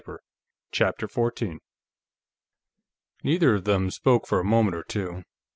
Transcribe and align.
CHAPTER 0.71 1.07
14 1.07 1.59
Neither 3.23 3.53
of 3.53 3.65
them 3.65 3.91
spoke 3.91 4.25
for 4.25 4.39
a 4.39 4.43
moment 4.43 4.75
or 4.75 4.81
two. 4.81 5.25